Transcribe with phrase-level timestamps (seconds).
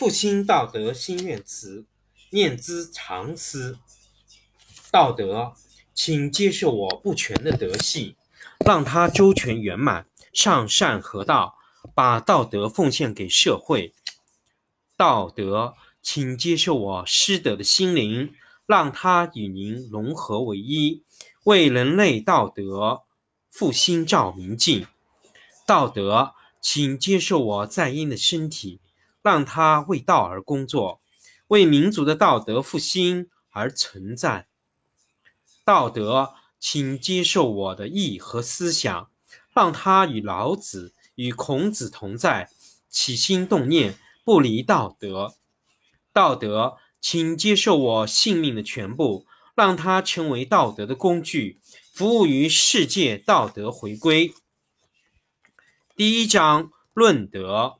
[0.00, 1.84] 复兴道德心愿词，
[2.30, 3.78] 念兹常思。
[4.90, 5.52] 道德，
[5.92, 8.16] 请接受我不全的德性，
[8.64, 11.56] 让它周全圆满，上善合道，
[11.94, 13.92] 把道德奉献给社会。
[14.96, 18.32] 道德，请接受我失德的心灵，
[18.64, 21.04] 让它与您融合为一，
[21.44, 23.02] 为人类道德
[23.50, 24.86] 复兴照明镜。
[25.66, 26.32] 道德，
[26.62, 28.79] 请接受我在阴的身体。
[29.22, 31.00] 让他为道而工作，
[31.48, 34.46] 为民族的道德复兴而存在。
[35.64, 39.10] 道德，请接受我的意和思想，
[39.54, 42.50] 让他与老子、与孔子同在，
[42.88, 45.34] 起心动念不离道德。
[46.12, 51.60] 道德，请接受我性命的全部，让它成为道德的工具，
[51.92, 54.32] 服务于世界道德回归。
[55.94, 57.79] 第一章论德。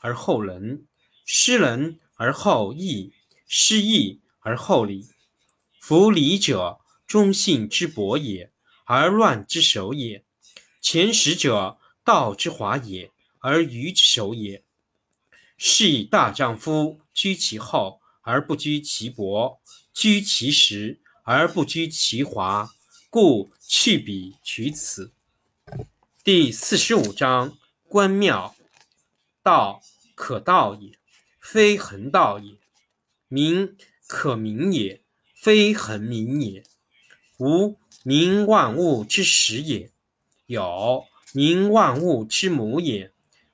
[0.00, 0.86] 而后仁，
[1.24, 3.12] 失仁而后义，
[3.46, 5.08] 失义而后礼。
[5.78, 8.52] 夫礼者，忠信之薄也，
[8.84, 10.24] 而乱之首也；
[10.80, 14.64] 前识者，道之华也，而愚之首也。
[15.56, 19.60] 是以大丈夫居其厚而不居其薄，
[19.92, 22.70] 居其实而不居其华。
[23.10, 25.12] 故去彼取此。
[26.22, 28.54] 第四十五章：关庙。
[29.42, 29.82] 道
[30.20, 30.98] 可道也，
[31.40, 32.58] 非恒道也；
[33.26, 33.74] 名
[34.06, 35.00] 可名也，
[35.34, 36.62] 非恒名也。
[37.38, 39.88] 无名，万物之始也；
[40.44, 43.12] 有名，万物之母也。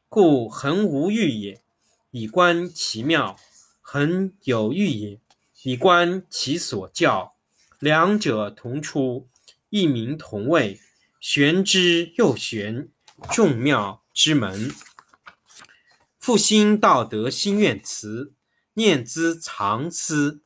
[0.09, 1.63] 故恒无欲也，
[2.11, 3.37] 以观其妙；
[3.81, 5.21] 恒有欲也，
[5.63, 7.37] 以观其所教。
[7.79, 9.29] 两者同出，
[9.71, 10.81] 异名同谓，
[11.21, 12.89] 玄之又玄，
[13.31, 14.73] 众妙之门。
[16.27, 18.35] 复兴道德心愿词，
[18.73, 20.43] 念兹常思。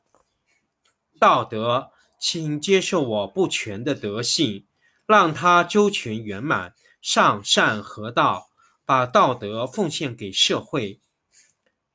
[1.19, 4.67] 道德，请接受我不全的德性，
[5.07, 8.51] 让它周全圆满，上善合道，
[8.85, 11.01] 把道德奉献给社会。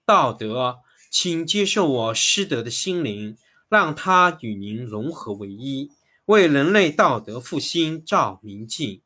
[0.04, 3.38] 道德，请接受我失德的心灵，
[3.69, 5.92] 让它与您融合为一，
[6.25, 9.00] 为人类道德复兴照明镜。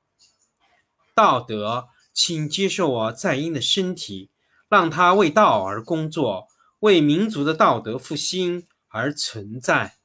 [1.14, 4.30] 道德，请接受我在阴的身体。
[4.70, 6.46] 让他为道而工作，
[6.78, 9.96] 为民族的道德复兴而存在。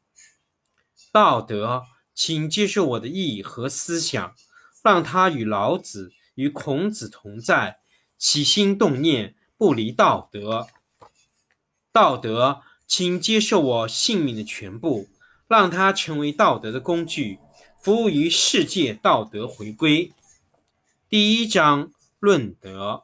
[1.11, 1.83] 道德，
[2.15, 4.33] 请接受我的意义和思想，
[4.83, 7.77] 让他与老子、与孔子同在，
[8.17, 10.67] 起心动念不离道德。
[11.91, 15.07] 道德，请接受我性命的全部，
[15.47, 17.37] 让它成为道德的工具，
[17.79, 20.11] 服务于世界道德回归。
[21.07, 23.03] 第一章论德。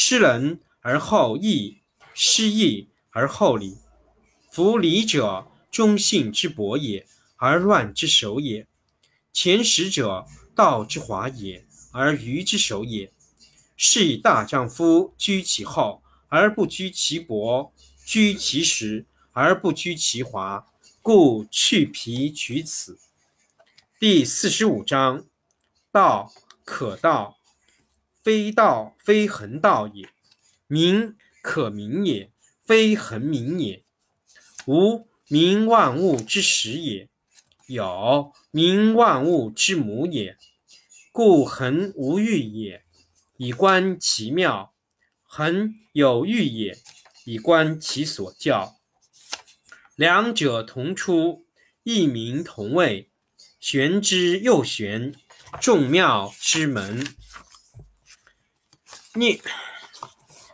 [0.00, 1.82] 失仁而后义，
[2.14, 3.78] 失义而后礼。
[4.48, 7.04] 夫礼者，忠信之薄也，
[7.34, 8.64] 而乱之首也；
[9.32, 13.12] 前识者，道之华也，而愚之首也。
[13.76, 17.72] 是以大丈夫居其厚而不居其薄，
[18.06, 20.64] 居其实而不居其华。
[21.02, 23.00] 故去皮取此。
[23.98, 25.24] 第四十五章：
[25.90, 26.32] 道
[26.64, 27.37] 可道。
[28.22, 30.08] 非道非恒道也，
[30.66, 32.30] 名可名也，
[32.64, 33.84] 非恒名也。
[34.66, 37.08] 无名，万物之始也；
[37.66, 40.36] 有名，万物之母也。
[41.10, 42.84] 故恒无欲也，
[43.38, 44.72] 以观其妙；
[45.22, 46.76] 恒有欲也，
[47.24, 48.76] 以观其所教。
[49.96, 51.46] 两者同出，
[51.82, 53.10] 异名同谓，
[53.58, 55.14] 玄之又玄，
[55.60, 57.06] 众妙之门。
[59.18, 59.40] 念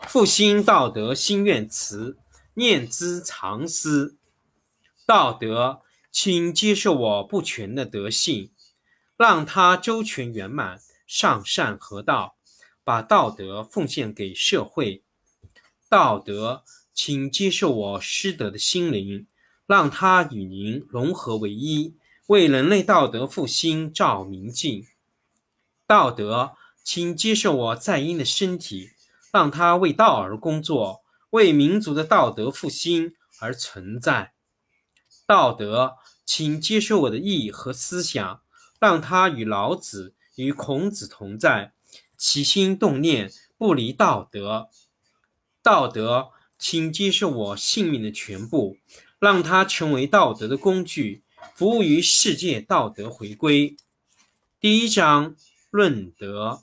[0.08, 2.16] 复兴道德心愿词，
[2.54, 4.16] 念兹常思。
[5.04, 8.50] 道德，请接受我不全的德性，
[9.18, 12.36] 让它周全圆满，上善合道，
[12.82, 15.02] 把道德奉献给社会。
[15.90, 16.64] 道德，
[16.94, 19.26] 请接受我失德的心灵，
[19.66, 24.86] 让它与您融合为一，为人类道德复兴照明镜。
[25.86, 26.52] 道德，
[26.84, 28.90] 请接受我在阴的身体，
[29.32, 34.34] 让它为道而工作，为民族的道德复兴而存在。
[35.26, 35.94] 道德，
[36.26, 38.42] 请接受我的意义和思想，
[38.78, 41.72] 让它与老子、与孔子同在，
[42.18, 44.68] 起心动念不离道德。
[45.62, 48.76] 道德，请接受我性命的全部，
[49.18, 51.22] 让它成为道德的工具，
[51.54, 53.74] 服务于世界道德回归。
[54.60, 55.34] 第一章。
[55.70, 56.62] 论德，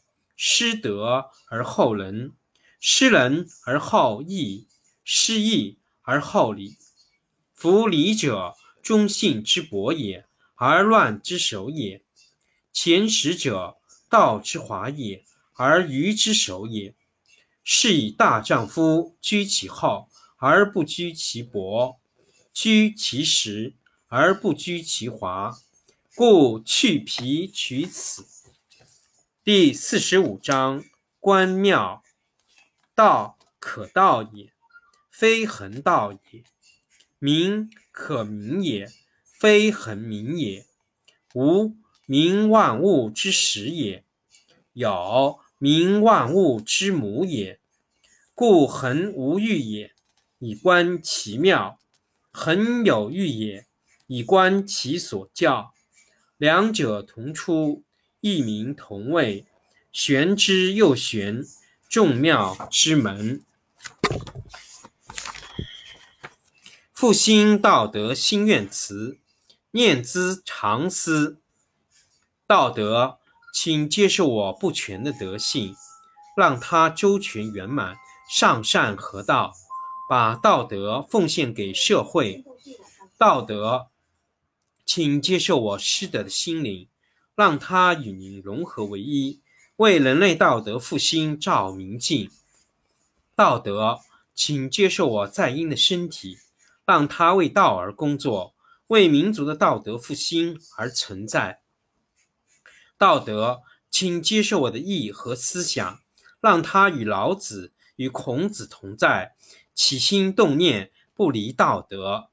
[0.43, 2.31] 失德而后仁，
[2.79, 4.67] 失仁而后义，
[5.03, 6.77] 失义而后礼。
[7.53, 12.01] 夫礼者，忠信之薄也，而乱之首也；
[12.73, 13.77] 前识者，
[14.09, 15.23] 道之华也，
[15.53, 16.95] 而愚之首也。
[17.63, 21.99] 是以大丈夫居其厚而不居其薄，
[22.51, 23.75] 居其实
[24.07, 25.55] 而不居其华。
[26.15, 28.25] 故去皮取此。
[29.53, 30.81] 第四十五章：
[31.19, 32.03] 观妙，
[32.95, 34.53] 道可道也，
[35.11, 36.43] 非恒道也；
[37.19, 38.89] 名可名也，
[39.25, 40.65] 非恒名也。
[41.33, 41.75] 无
[42.05, 44.05] 名，万物之始也；
[44.71, 47.59] 有名，万物之母也。
[48.33, 49.91] 故恒无欲也，
[50.39, 51.77] 以观其妙；
[52.31, 53.67] 恒有欲也，
[54.07, 55.73] 以观其所教。
[56.37, 57.83] 两者同出。
[58.21, 59.47] 一名同谓，
[59.91, 61.43] 玄之又玄，
[61.89, 63.41] 众妙之门。
[66.93, 69.17] 复兴道德心愿词，
[69.71, 71.41] 念兹常思。
[72.45, 73.17] 道德，
[73.51, 75.75] 请接受我不全的德性，
[76.37, 77.95] 让它周全圆满，
[78.29, 79.55] 上善合道，
[80.07, 82.45] 把道德奉献给社会。
[83.17, 83.87] 道德，
[84.85, 86.87] 请接受我失德的心灵。
[87.35, 89.41] 让它与您融合为一，
[89.77, 92.29] 为人类道德复兴照明镜。
[93.35, 93.99] 道德，
[94.35, 96.37] 请接受我在阴的身体，
[96.85, 98.53] 让它为道而工作，
[98.87, 101.61] 为民族的道德复兴而存在。
[102.97, 106.01] 道德，请接受我的意和思想，
[106.39, 109.35] 让它与老子、与孔子同在，
[109.73, 112.29] 起心动念不离道德。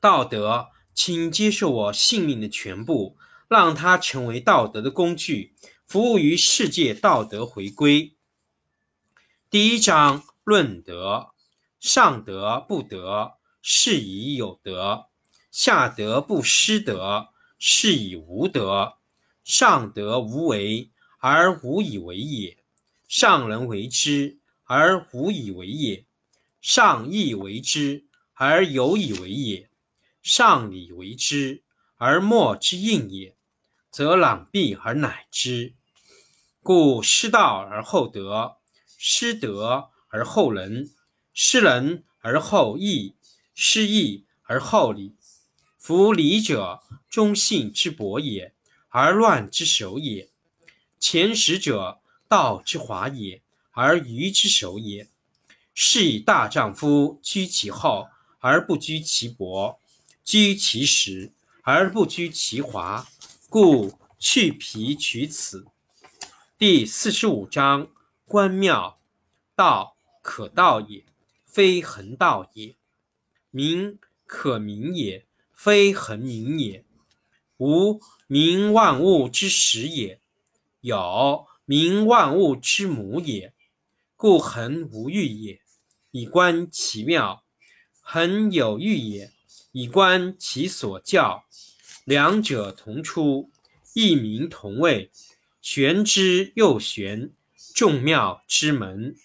[0.00, 3.18] 道德，请接受我性命的全部。
[3.48, 5.54] 让它成为道德的工具，
[5.86, 8.14] 服务于世界道德回归。
[9.50, 11.30] 第一章论德：
[11.78, 15.10] 上德不德，是以有德；
[15.50, 17.28] 下德不失德，
[17.58, 18.94] 是以无德。
[19.44, 22.56] 上德无为而无以为也，
[23.06, 26.06] 上人为之而无以为也，
[26.62, 29.68] 上义为之而有以为也，
[30.22, 31.63] 上礼为之。
[31.96, 33.36] 而莫之应也，
[33.90, 35.74] 则攘臂而乃之。
[36.62, 38.56] 故失道而后德，
[38.98, 40.90] 失德而后仁，
[41.32, 43.16] 失仁而后义，
[43.54, 45.14] 失义而后礼。
[45.78, 48.54] 夫礼者，忠信之薄也，
[48.88, 50.30] 而乱之首也；
[50.98, 55.08] 前识者，道之华也，而愚之首也。
[55.74, 58.08] 是以大丈夫居其厚
[58.38, 59.78] 而不居其薄，
[60.24, 61.32] 居其实。
[61.66, 63.06] 而不居其华，
[63.48, 65.66] 故去皮取此。
[66.58, 67.88] 第四十五章：
[68.26, 69.00] 观妙，
[69.56, 71.06] 道可道也，
[71.46, 72.76] 非恒道也；
[73.50, 76.84] 名可名也，非恒名也。
[77.56, 80.18] 无名，万物之始也；
[80.82, 83.54] 有名，万物之母也。
[84.16, 85.62] 故恒无欲也，
[86.10, 87.42] 以观其妙；
[88.02, 89.32] 恒有欲也，
[89.74, 91.46] 以观其所教。
[92.04, 93.50] 两者同出，
[93.92, 95.10] 异名同谓，
[95.60, 97.32] 玄之又玄，
[97.74, 99.16] 众妙之门。